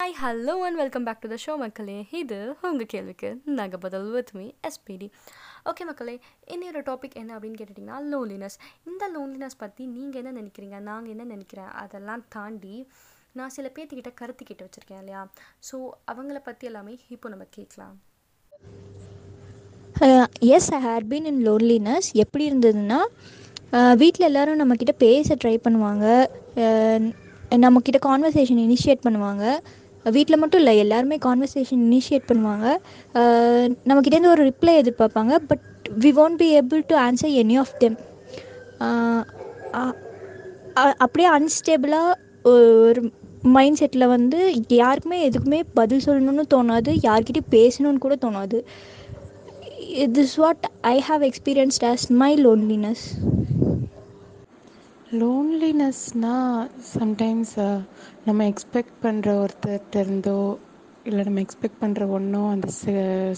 Hi 0.00 0.14
hello 0.20 0.52
and 0.66 0.78
welcome 0.80 1.06
back 1.06 1.18
to 1.22 1.28
the 1.32 1.36
show 1.44 1.54
மக்களே 1.56 1.96
இது 2.20 2.38
உங்கள் 2.68 2.88
கேள்விக்கு 2.92 3.30
நாங்கள் 3.58 3.80
பதில் 3.82 4.06
வித் 4.14 4.30
மீ 4.34 4.46
எஸ்பிடி 4.68 5.08
ஓகே 5.70 5.84
மக்களே 5.84 6.14
இன்னொரு 6.46 6.80
டாபிக் 6.86 7.16
என்ன 7.22 7.34
அப்படின்னு 7.34 7.58
கேட்டுட்டிங்கன்னா 7.60 7.98
லோன்லினஸ் 8.12 8.56
இந்த 8.86 9.08
லோன்லினஸ் 9.16 9.58
பற்றி 9.62 9.86
நீங்கள் 9.86 10.20
என்ன 10.22 10.32
நினைக்கிறீங்க 10.40 10.78
நாங்கள் 10.80 11.12
என்ன 11.14 11.24
நினைக்கிறேன் 11.24 11.70
அதெல்லாம் 11.82 12.22
தாண்டி 12.28 12.76
நான் 13.32 13.52
சில 13.56 13.66
பேர்த்துக்கிட்ட 13.74 14.12
கருத்து 14.14 14.44
கிட்ட 14.44 14.64
வச்சுருக்கேன் 14.66 15.02
இல்லையா? 15.02 15.24
ஸோ 15.70 15.78
அவங்கள 16.12 16.40
பற்றி 16.48 16.70
எல்லாமே 16.70 16.94
இப்போ 17.08 17.28
நம்ம 17.28 17.46
கேட்கலாம். 17.50 17.96
Yes 20.54 20.70
I 20.74 20.80
had 20.86 21.10
been 21.12 21.28
in 21.32 21.42
loneliness 21.48 22.08
எப்படி 22.14 22.46
இருந்ததுன்னா 22.50 23.00
uh, 23.72 23.92
வீட்டில் 23.96 24.28
எல்லோரும் 24.28 24.60
நம்மக்கிட்ட 24.62 24.96
பேச 25.04 25.36
ட்ரை 25.44 25.54
பண்ணுவாங்க. 25.66 26.06
Uh, 26.56 27.00
நம்மக்கிட்ட 27.62 27.98
கான்வர்சேஷன் 28.06 28.60
இனிஷியேட் 28.66 29.04
பண்ணுவாங்க. 29.06 29.44
வீட்டில் 30.16 30.40
மட்டும் 30.42 30.60
இல்லை 30.60 30.74
எல்லாருமே 30.84 31.16
கான்வர்சேஷன் 31.26 31.82
இனிஷியேட் 31.86 32.28
பண்ணுவாங்க. 32.30 32.66
நம்மக்கிட்டேருந்து 33.88 34.32
ஒரு 34.34 34.42
ரிப்ளை 34.50 34.72
எதிர்பார்ப்பாங்க 34.82 35.34
but 35.50 35.64
we 36.02 36.10
won't 36.24 36.40
be 36.42 36.48
able 36.60 36.82
to 36.90 36.96
answer 37.06 37.34
any 37.42 37.56
of 37.62 37.74
them 37.82 37.96
அப்படியே 41.04 41.28
அன்ஸ்டேபிளாக 41.36 42.12
ஒரு 42.52 43.02
மைண்ட் 43.56 43.78
செட்டில் 43.80 44.12
வந்து 44.14 44.38
யாருக்குமே 44.82 45.18
எதுக்குமே 45.28 45.60
பதில் 45.78 46.04
சொல்லணும்னு 46.06 46.44
தோணாது 46.54 46.90
யார்கிட்டையும் 47.06 47.52
பேசணும்னு 47.56 48.02
கூட 48.04 48.14
தோணாது. 48.24 48.58
This 50.16 50.36
what 50.42 50.64
I 50.92 50.96
have 51.08 51.22
experienced 51.28 51.84
as 51.90 52.06
my 52.22 52.32
loneliness 52.46 53.04
லோன்லினஸ்னால் 55.20 56.68
sometimes 56.92 57.56
நம்ம 58.24 58.46
எக்ஸ்பெக்ட் 58.50 58.94
பண்ணுற 59.02 59.28
ஒருத்தர்கிட்ட 59.42 59.96
இருந்தோ 59.96 60.38
இல்லை 61.08 61.22
நம்ம 61.24 61.42
எக்ஸ்பெக்ட் 61.44 61.80
பண்ணுற 61.82 62.08
ஒன்றும் 62.08 62.48
அந்த 62.52 62.68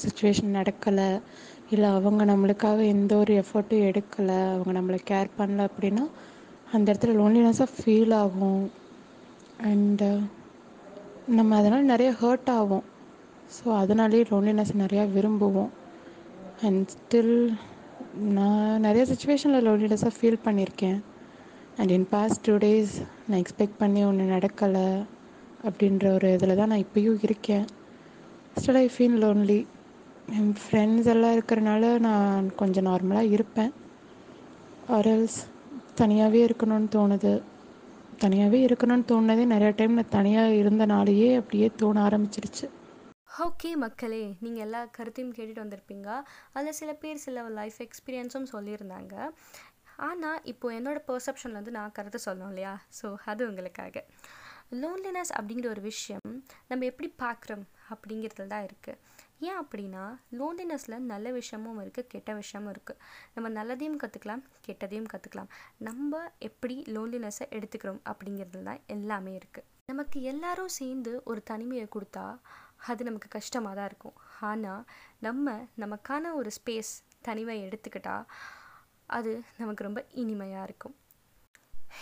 சுச்சுவேஷன் 0.02 0.52
நடக்கலை 0.58 1.08
இல்லை 1.70 1.88
அவங்க 1.98 2.24
நம்மளுக்காக 2.24 2.80
எந்த 2.94 3.12
ஒரு 3.16 3.32
எஃபர்ட்டும் 3.42 3.86
எடுக்கலை 3.88 4.38
அவங்க 4.52 4.72
நம்மளை 4.78 4.98
கேர் 5.10 5.30
பண்ணல 5.38 5.66
அப்படின்னா 5.70 6.04
அந்த 6.72 6.86
இடத்துல 6.92 7.16
லோன்லினஸ்ஸாக 7.20 7.74
ஃபீல் 7.78 8.14
ஆகும். 8.22 8.62
அண்டு 9.70 10.10
நம்ம 11.38 11.56
அதனால் 11.56 11.90
நிறைய 11.92 12.12
ஹர்ட் 12.22 12.50
ஆகும். 12.60 12.86
ஸோ 13.56 13.66
அதனாலேயே 13.82 14.24
லோன்லினஸ் 14.32 14.72
நிறையா 14.84 15.04
விரும்புவோம். 15.16 15.72
அண்ட் 16.62 16.88
ஸ்டில் 16.94 17.36
நான் 18.36 18.80
நிறைய 18.80 19.04
சுச்சுவேஷனில் 19.12 19.66
லோன்லினஸாக 19.68 20.16
ஃபீல் 20.18 20.44
பண்ணியிருக்கேன். 20.46 20.98
And 21.76 21.90
in 21.90 22.08
past 22.10 22.40
two 22.40 22.54
days 22.56 22.94
நான் 23.28 23.40
எக்ஸ்பெக்ட் 23.40 23.78
பண்ணி 23.78 24.04
ஒன்று 24.04 24.24
நடக்கலை 24.24 25.06
அப்படின்ற 25.64 26.12
ஒரு 26.12 26.32
இதில் 26.32 26.56
தான் 26.56 26.68
நான் 26.68 26.84
இப்போயும் 26.86 27.18
இருக்கேன். 27.22 27.64
ஸ்டில் 28.60 28.74
ஐ 28.74 28.90
ஃபீல் 28.98 29.18
லோன்லி 29.24 29.66
என் 30.30 30.54
ஃப்ரெண்ட்ஸ் 30.62 31.06
எல்லாம் 31.06 31.34
இருக்கிறனால 31.38 31.98
நான் 31.98 32.54
கொஞ்சம் 32.54 32.86
நார்மலாக 32.86 33.30
இருப்பேன். 33.30 33.72
ஆர்எல்ஸ் 34.88 35.38
தனியாகவே 35.94 36.46
இருக்கணும்னு 36.46 36.88
தோணுது. 36.96 37.42
தனியாகவே 38.18 38.66
இருக்கணும்னு 38.66 39.08
தோணுனதே 39.12 39.44
நிறைய 39.44 39.72
டைம் 39.76 39.92
நான் 39.92 40.08
தனியாக 40.08 40.48
இருந்தனாலேயே 40.48 41.36
அப்படியே 41.36 41.70
தோண 41.76 42.08
ஆரம்பிச்சிருச்சு. 42.08 42.68
ஓகே 43.38 43.70
மக்களே 43.76 44.34
நீங்கள் 44.40 44.62
எல்லா 44.62 44.84
கருத்தையும் 44.84 45.34
கேட்டுட்டு 45.34 45.64
வந்திருப்பீங்க. 45.64 46.22
அதில் 46.52 46.72
சில 46.72 46.92
பேர் 46.92 47.16
சில 47.16 47.48
லைஃப் 47.48 47.78
எக்ஸ்பீரியன்ஸும் 47.78 48.46
சொல்லியிருந்தாங்க. 48.52 49.14
ஆனால் 49.96 50.40
இப்போ 50.42 50.72
என்னோடய 50.72 51.52
வந்து 51.52 51.70
நான் 51.70 51.92
கருத்து 51.92 52.32
சொல்லணும் 52.32 52.48
இல்லையா? 52.48 52.82
ஸோ 53.02 53.16
அது 53.24 53.48
உங்களுக்காக. 53.48 54.04
லோன்லினஸ் 54.70 55.30
அப்படிங்கிற 55.32 55.66
ஒரு 55.66 55.80
விஷயம் 55.80 56.42
நம்ம 56.68 56.84
எப்படி 56.84 57.14
பார்க்குறோம் 57.18 57.64
அப்படிங்கிறதுல 57.90 58.46
தான் 58.46 58.64
இருக்குது 58.64 58.98
ஏன் 59.40 59.64
அப்படின்னா 59.64 60.18
லோன்லினஸில் 60.30 60.98
நல்ல 60.98 61.30
விஷயமும் 61.30 61.82
இருக்குது 61.84 62.06
கெட்ட 62.06 62.34
விஷயமும் 62.34 62.72
இருக்குது 62.72 62.96
நம்ம 63.34 63.62
நல்லதையும் 63.62 63.96
கற்றுக்கலாம் 63.96 64.42
கெட்டதையும் 64.66 65.10
கற்றுக்கலாம் 65.12 65.48
நம்ம 65.78 66.30
எப்படி 66.38 66.84
லோன்லினஸை 66.86 67.46
எடுத்துக்கிறோம் 67.50 68.00
அப்படிங்கிறதுல 68.04 68.62
தான் 68.62 68.80
எல்லாமே 68.86 69.38
இருக்குது 69.38 69.66
நமக்கு 69.86 70.22
எல்லாரும் 70.22 70.68
சேர்ந்து 70.68 71.22
ஒரு 71.24 71.42
தனிமையை 71.42 71.88
கொடுத்தா 71.94 72.38
அது 72.76 73.04
நமக்கு 73.04 73.28
கஷ்டமாக 73.28 73.74
தான் 73.74 73.86
இருக்கும். 73.86 74.14
ஆனால் 74.40 74.84
நம்ம 75.18 75.66
நமக்கான 75.78 76.34
ஒரு 76.34 76.50
ஸ்பேஸ் 76.50 77.02
தனிமை 77.20 77.68
எடுத்துக்கிட்டால் 77.68 78.26
அது 79.06 79.44
நமக்கு 79.58 79.84
ரொம்ப 79.84 80.04
இனிமையாக 80.22 80.64
இருக்கும். 80.64 80.94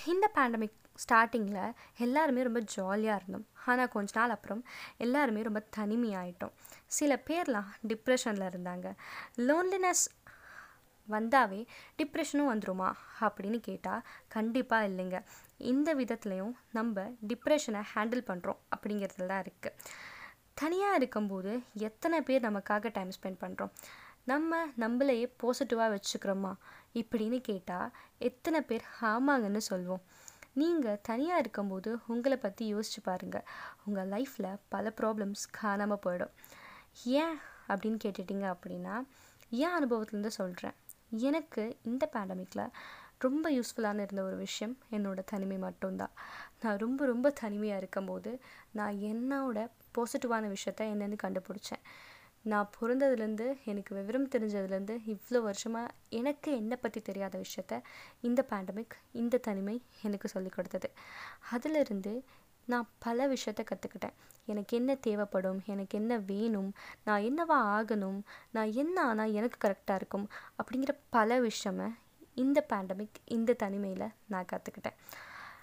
இந்த 0.06 0.30
பேண்டமிக் 0.36 0.80
ஸ்டார்டிங்கில் 1.02 1.74
எல்லாருமே 1.98 2.42
ரொம்ப 2.42 2.60
ஜாலியாக 2.60 3.18
இருந்தோம். 3.20 3.46
ஆனால் 3.66 3.88
கொஞ்ச 3.88 4.12
நாள் 4.18 4.30
அப்புறம் 4.30 4.64
எல்லாருமே 4.96 5.42
ரொம்ப 5.42 5.60
தனிமையாயிட்டோம். 5.76 6.52
சில 6.86 7.22
பேர்லாம் 7.28 7.70
டிப்ரெஷனில் 7.92 8.50
இருந்தாங்க. 8.50 8.94
லோன்லினஸ் 9.48 10.04
வந்தாவே 11.08 11.66
டிப்ரெஷனும் 11.98 12.50
வந்துருமா 12.52 12.90
அப்படின்னு 13.20 13.60
கேட்டால் 13.60 14.04
கண்டிப்பாக 14.28 14.88
இல்லைங்க. 14.88 15.18
இந்த 15.58 15.94
விதத்துலேயும் 15.94 16.54
நம்ம 16.72 17.02
டிப்ரெஷனை 17.30 17.82
ஹேண்டில் 17.94 18.28
பண்ணுறோம் 18.30 18.60
அப்படிங்கிறதுல 18.76 19.26
தான் 19.26 19.44
இருக்குது 19.46 19.76
தனியாக 20.54 20.96
இருக்கும்போது 20.96 21.52
எத்தனை 21.72 22.20
பேர் 22.20 22.46
நமக்காக 22.48 22.90
டைம் 22.92 23.12
ஸ்பெண்ட் 23.16 23.42
பண்ணுறோம் 23.42 23.72
நம்ம 24.24 24.60
நம்மளையே 24.78 25.26
பாசிட்டிவாக 25.42 25.94
வச்சுக்கிறோமா? 25.96 26.52
இப்படின்னு 26.94 27.38
கேட்டால் 27.40 27.92
எத்தனை 28.18 28.60
பேர் 28.60 28.84
ஆமாங்கன்னு 29.00 29.60
சொல்வோம். 29.70 30.04
நீங்கள் 30.52 31.00
தனியாக 31.02 31.38
இருக்கும்போது 31.38 31.90
உங்களை 32.06 32.36
பற்றி 32.38 32.74
யோசிச்சு 32.74 33.00
பாருங்கள் 33.02 33.46
உங்கள் 33.84 34.08
லைஃப்பில் 34.08 34.58
பல 34.68 34.92
ப்ராப்ளம்ஸ் 35.00 35.44
காணாமல் 35.50 36.02
போயிடும். 36.06 36.34
ஏன் 37.20 37.36
அப்படின்னு 37.68 37.98
கேட்டுட்டிங்க 38.04 38.46
அப்படின்னா 38.54 38.94
ஏன் 39.62 39.74
அனுபவத்துலேருந்து 39.78 40.32
சொல்கிறேன் 40.40 40.76
எனக்கு 41.28 41.62
இந்த 41.82 42.10
பேண்டமிக்கில் 42.12 42.70
ரொம்ப 43.18 43.50
யூஸ்ஃபுல்லான 43.50 44.02
இருந்த 44.02 44.22
ஒரு 44.22 44.36
விஷயம் 44.36 44.74
என்னோடய 44.90 45.24
தனிமை 45.24 45.58
மட்டும்தான். 45.58 46.14
நான் 46.60 46.78
ரொம்ப 46.78 47.06
ரொம்ப 47.06 47.30
தனிமையாக 47.30 47.78
இருக்கும்போது 47.78 48.30
நான் 48.72 48.96
என்னோட 49.10 49.58
பாசிட்டிவான 49.98 50.50
விஷயத்த 50.56 50.82
என்னென்னு 50.94 51.18
கண்டுபிடிச்சேன். 51.22 51.84
நான் 52.44 52.70
பிறந்ததுலேருந்து 52.74 53.46
எனக்கு 53.64 53.94
விவரம் 53.94 54.28
தெரிஞ்சதுலேருந்து 54.28 54.94
இவ்வளோ 55.12 55.40
வருஷமாக 55.40 55.94
எனக்கு 56.10 56.50
என்னை 56.56 56.76
பற்றி 56.76 57.00
தெரியாத 57.00 57.34
விஷயத்த 57.38 57.74
இந்த 58.20 58.40
பேண்டமிக் 58.50 58.94
இந்த 59.12 59.38
தனிமை 59.38 59.76
எனக்கு 60.02 60.28
சொல்லிக் 60.28 60.52
கொடுத்தது. 60.52 60.90
அதிலிருந்து 61.50 62.12
நான் 62.68 62.88
பல 62.98 63.26
விஷயத்த 63.28 63.62
கற்றுக்கிட்டேன் 63.70 64.16
எனக்கு 64.44 64.76
என்ன 64.76 64.94
தேவைப்படும் 64.94 65.60
எனக்கு 65.66 65.98
என்ன 65.98 66.18
வேணும் 66.18 66.70
நான் 67.04 67.22
என்னவா 67.22 67.58
ஆகணும் 67.76 68.20
நான் 68.52 68.72
என்ன 68.72 68.96
ஆனால் 69.02 69.32
எனக்கு 69.32 69.58
கரெக்டாக 69.64 69.94
இருக்கும் 69.94 70.26
அப்படிங்கிற 70.58 70.94
பல 71.10 71.40
விஷயமை 71.40 71.88
இந்த 72.34 72.66
பேண்டமிக் 72.72 73.18
இந்த 73.24 73.52
தனிமையில் 73.54 74.14
நான் 74.28 74.50
கற்றுக்கிட்டேன் 74.52 74.98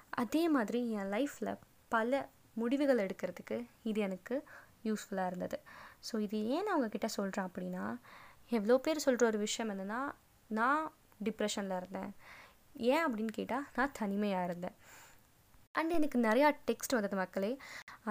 அதே 0.10 0.44
மாதிரி 0.50 0.80
என் 0.92 1.12
லைஃப்பில் 1.12 1.60
பல 1.88 2.30
முடிவுகள் 2.54 3.04
எடுக்கிறதுக்கு 3.06 3.58
இது 3.84 4.02
எனக்கு 4.02 4.36
யூஸ்ஃபுல்லாக 4.86 5.28
இருந்தது. 5.28 5.58
ஸோ 6.08 6.14
இது 6.26 6.38
ஏன் 6.54 6.66
நான் 6.68 6.78
உங்ககிட்ட 6.78 7.10
சொல்கிறேன் 7.18 7.48
அப்படின்னா 7.50 7.86
எவ்வளோ 8.58 8.78
பேர் 8.86 9.06
சொல்கிற 9.06 9.26
ஒரு 9.32 9.40
விஷயம் 9.48 9.72
என்னென்னா 9.74 10.00
நான் 10.50 10.84
டிப்ரெஷனில் 11.26 11.80
இருந்தேன். 11.82 12.12
ஏன் 12.94 13.04
அப்படின்னு 13.06 13.34
கேட்டால் 13.40 13.68
நான் 13.76 13.96
தனிமையாக 14.02 14.48
இருந்தேன். 14.48 14.78
அண்ட் 15.76 15.92
எனக்கு 15.98 16.18
நிறையா 16.28 16.48
டெக்ஸ்ட் 16.70 16.96
வந்தது 16.98 17.16
மக்களே. 17.16 17.52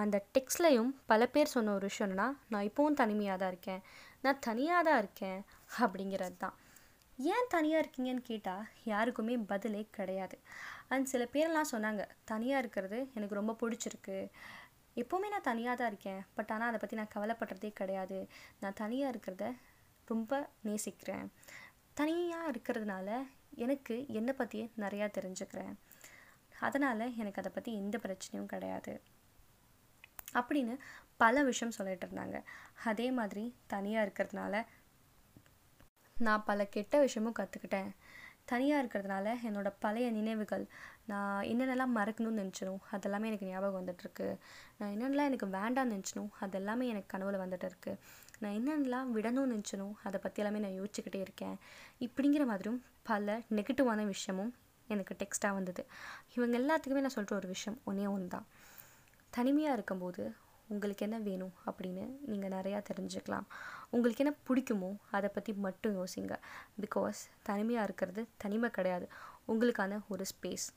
அந்த 0.03 0.17
டெக்ஸ்ட்லையும் 0.35 0.91
பல 1.11 1.27
பேர் 1.27 1.53
சொன்ன 1.55 1.73
ஒரு 1.73 1.85
விஷயம் 1.89 2.07
என்னன்னா 2.09 2.27
நான் 2.49 2.67
இப்போவும் 2.69 2.99
தனிமையாக 3.01 3.37
தான் 3.41 3.51
இருக்கேன். 3.53 3.81
நான் 4.23 4.39
தனியாக 4.39 4.85
தான் 4.87 4.99
இருக்கேன் 5.03 5.39
அப்படிங்கிறது 5.83 6.37
தான். 6.37 6.55
ஏன் 7.19 7.49
தனியாக 7.49 7.81
இருக்கீங்கன்னு 7.83 8.23
கேட்டால் 8.29 8.63
யாருக்குமே 8.83 9.35
பதிலே 9.51 9.81
கிடையாது. 9.97 10.37
அண்ட் 10.89 11.05
சில 11.05 11.23
பேர்லாம் 11.33 11.71
சொன்னாங்க 11.73 12.03
தனியாக 12.31 12.61
இருக்கிறது 12.63 12.99
எனக்கு 13.15 13.39
ரொம்ப 13.39 13.53
பிடிச்சிருக்கு. 13.61 14.17
எப்போவுமே 14.95 15.27
நான் 15.29 15.41
தனியாக 15.41 15.77
தான் 15.77 15.87
இருக்கேன். 15.87 16.25
பட் 16.33 16.51
ஆனால் 16.51 16.67
அதை 16.67 16.79
பற்றி 16.79 16.95
நான் 16.95 17.13
கவலைப்படுறதே 17.15 17.71
கிடையாது. 17.73 18.27
நான் 18.59 18.73
தனியாக 18.73 19.17
இருக்கிறத 19.17 19.55
ரொம்ப 20.05 20.49
நேசிக்கிறேன். 20.61 21.31
தனியாக 21.93 22.51
இருக்கிறதுனால 22.51 23.27
எனக்கு 23.55 24.05
என்னை 24.07 24.33
பற்றியே 24.33 24.71
நிறையா 24.77 25.07
தெரிஞ்சுக்கிறேன். 25.17 25.73
அதனால் 26.59 27.17
எனக்கு 27.17 27.41
அதை 27.41 27.51
பற்றி 27.53 27.75
எந்த 27.75 27.99
பிரச்சனையும் 28.03 28.45
கிடையாது. 28.45 29.01
அப்படின்னு 30.33 30.77
பல 31.17 31.43
விஷயம் 31.43 31.73
சொல்லிட்டு 31.73 32.07
இருந்தாங்க. 32.07 32.43
அதே 32.83 33.11
மாதிரி 33.11 33.55
தனியாக 33.67 34.05
இருக்கிறதுனால 34.07 34.65
நான் 36.17 36.43
பல 36.43 36.65
கெட்ட 36.65 36.99
விஷயமும் 36.99 37.35
கற்றுக்கிட்டேன் 37.39 37.91
தனியாக 38.47 38.81
இருக்கிறதுனால 38.83 39.33
என்னோடய 39.47 39.79
பழைய 39.79 40.07
நினைவுகள் 40.11 40.63
நான் 41.05 41.43
என்னென்னலாம் 41.51 41.95
மறக்கணும்னு 41.97 42.41
நினச்சனோ 42.41 42.73
அதெல்லாமே 42.91 43.29
எனக்கு 43.31 43.49
ஞாபகம் 43.51 43.79
வந்துட்டுருக்கு. 43.79 44.27
நான் 44.77 44.91
என்னென்னலாம் 44.95 45.29
எனக்கு 45.31 45.47
வேண்டாம்னு 45.57 45.93
நினச்சனோ 45.95 46.23
அதெல்லாமே 46.45 46.87
எனக்கு 46.93 47.11
கனவில் 47.13 47.41
வந்துட்டு 47.43 47.67
இருக்குது 47.71 47.99
நான் 48.41 48.55
என்னென்னலாம் 48.59 49.11
விடணும்னு 49.17 49.53
நினச்சனோ 49.55 49.87
அதை 50.03 50.19
பற்றி 50.23 50.41
எல்லாமே 50.43 50.63
நான் 50.65 50.77
யோசிச்சுக்கிட்டே 50.79 51.21
இருக்கேன். 51.27 51.55
இப்படிங்கிற 51.99 52.45
மாதிரியும் 52.45 52.79
பல 53.03 53.37
நெகட்டிவான 53.57 54.05
விஷயமும் 54.05 54.51
எனக்கு 54.87 55.13
டெக்ஸ்ட்டாக 55.21 55.57
வந்தது. 55.59 55.83
இவங்க 56.35 56.55
எல்லாத்துக்குமே 56.61 57.03
நான் 57.05 57.17
சொல்கிற 57.17 57.35
ஒரு 57.35 57.47
விஷயம் 57.47 57.77
ஒன்றே 57.89 58.07
ஒன்று 58.15 58.27
தான் 58.27 58.47
தனிமையாக 59.33 59.77
இருக்கும்போது 59.77 60.23
உங்களுக்கு 60.73 61.05
என்ன 61.07 61.17
வேணும் 61.27 61.53
அப்படின்னு 61.69 62.03
நீங்கள் 62.31 62.53
நிறையா 62.57 62.79
தெரிஞ்சுக்கலாம். 62.89 63.47
உங்களுக்கு 63.95 64.23
என்ன 64.23 64.33
பிடிக்குமோ 64.47 64.91
அதை 65.17 65.29
பற்றி 65.35 65.53
மட்டும் 65.67 65.97
யோசிங்க. 65.99 66.35
பிகாஸ் 66.83 67.21
தனிமையாக 67.49 67.87
இருக்கிறது 67.89 68.23
தனிமை 68.45 68.71
கிடையாது. 68.79 69.07
உங்களுக்கான 69.53 69.99
ஒரு 70.15 70.25
ஸ்பேஸ் 70.33 70.67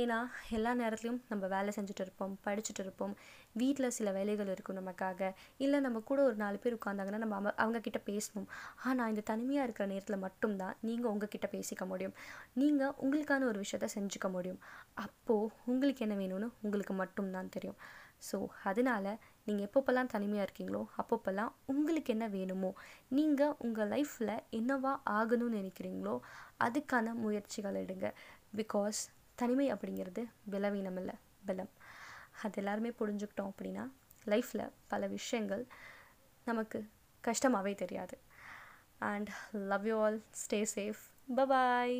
ஏன்னா 0.00 0.16
எல்லா 0.56 0.72
நேரத்துலையும் 0.80 1.20
நம்ம 1.28 1.44
வேலை 1.52 1.70
செஞ்சுட்டு 1.76 2.02
இருப்போம் 2.04 2.34
படிச்சுட்டு 2.44 2.82
இருப்போம். 2.84 3.14
வீட்டில் 3.60 3.94
சில 3.96 4.08
வேலைகள் 4.16 4.50
இருக்கும் 4.52 4.78
நமக்காக. 4.78 5.30
இல்லை 5.64 5.78
நம்ம 5.86 6.00
கூட 6.10 6.20
ஒரு 6.28 6.36
நாலு 6.42 6.58
பேர் 6.58 6.76
உட்காந்தாங்கன்னா 6.78 7.20
நம்ம 7.24 7.36
அவங்க 7.38 7.52
அவங்கக்கிட்ட 7.62 8.00
பேசணும். 8.10 8.46
ஆனால் 8.88 9.10
இந்த 9.12 9.24
தனிமையாக 9.30 9.66
இருக்கிற 9.66 9.86
நேரத்தில் 9.92 10.22
மட்டும்தான் 10.26 10.76
நீங்கள் 10.88 11.10
உங்ககிட்ட 11.12 11.48
பேசிக்க 11.56 11.86
முடியும். 11.92 12.14
நீங்கள் 12.60 12.94
உங்களுக்கான 13.04 13.48
ஒரு 13.52 13.60
விஷயத்த 13.64 13.88
செஞ்சுக்க 13.96 14.30
முடியும். 14.36 14.60
அப்போது 15.06 15.50
உங்களுக்கு 15.66 16.04
என்ன 16.06 16.16
வேணும்னு 16.22 16.50
உங்களுக்கு 16.62 16.96
மட்டும்தான் 17.02 17.52
தெரியும். 17.56 17.80
ஸோ 18.28 18.38
அதனால் 18.68 19.10
நீங்கள் 19.46 19.66
எப்பப்போல்லாம் 19.66 20.10
தனிமையாக 20.14 20.46
இருக்கீங்களோ 20.46 20.82
அப்பப்போல்லாம் 21.00 21.52
உங்களுக்கு 21.72 22.12
என்ன 22.14 22.26
வேணுமோ 22.34 22.70
நீங்கள் 23.18 23.54
உங்கள் 23.66 23.90
லைஃப்பில் 23.94 24.34
என்னவா 24.58 24.92
ஆகணும்னு 25.18 25.58
நினைக்கிறீங்களோ 25.60 26.14
அதுக்கான 26.66 27.14
முயற்சிகள் 27.24 27.80
எடுங்க. 27.84 28.08
பிகாஸ் 28.60 29.00
தனிமை 29.42 29.66
அப்படிங்கிறது 29.74 30.24
பலவீனம் 30.50 30.98
இல்லை 31.02 31.16
பலம். 31.46 31.72
அது 32.42 32.58
எல்லாருமே 32.62 32.92
புரிஞ்சுக்கிட்டோம் 33.00 33.52
அப்படின்னா 33.52 33.84
லைஃப்பில் 34.26 34.66
பல 34.88 35.06
விஷயங்கள் 35.16 35.64
நமக்கு 36.46 36.80
கஷ்டமாகவே 37.24 37.74
தெரியாது. 37.74 38.16
And 39.12 39.30
love 39.72 39.88
you 39.90 39.96
all 40.04 40.20
stay 40.42 40.60
safe 40.76 41.02
bye bye 41.36 41.98